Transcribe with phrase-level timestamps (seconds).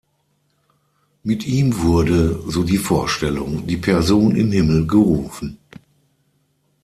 [1.21, 5.59] Mit ihm wurde, so die Vorstellung, die Person im Himmel gerufen.